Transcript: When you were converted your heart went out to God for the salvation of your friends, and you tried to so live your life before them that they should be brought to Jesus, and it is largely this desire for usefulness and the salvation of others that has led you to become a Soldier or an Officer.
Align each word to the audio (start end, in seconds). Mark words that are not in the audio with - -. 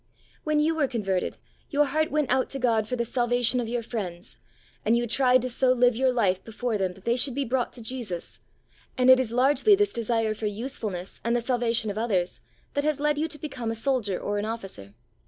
When 0.43 0.59
you 0.59 0.73
were 0.73 0.87
converted 0.87 1.37
your 1.69 1.85
heart 1.85 2.09
went 2.09 2.31
out 2.31 2.49
to 2.49 2.57
God 2.57 2.87
for 2.87 2.95
the 2.95 3.05
salvation 3.05 3.59
of 3.59 3.67
your 3.69 3.83
friends, 3.83 4.39
and 4.83 4.97
you 4.97 5.05
tried 5.05 5.43
to 5.43 5.49
so 5.51 5.71
live 5.73 5.95
your 5.95 6.11
life 6.11 6.43
before 6.43 6.75
them 6.79 6.93
that 6.93 7.05
they 7.05 7.15
should 7.15 7.35
be 7.35 7.45
brought 7.45 7.71
to 7.73 7.83
Jesus, 7.83 8.39
and 8.97 9.11
it 9.11 9.19
is 9.19 9.31
largely 9.31 9.75
this 9.75 9.93
desire 9.93 10.33
for 10.33 10.47
usefulness 10.47 11.21
and 11.23 11.35
the 11.35 11.39
salvation 11.39 11.91
of 11.91 11.99
others 11.99 12.41
that 12.73 12.83
has 12.83 12.99
led 12.99 13.19
you 13.19 13.27
to 13.27 13.37
become 13.37 13.69
a 13.69 13.75
Soldier 13.75 14.19
or 14.19 14.39
an 14.39 14.45
Officer. 14.45 14.95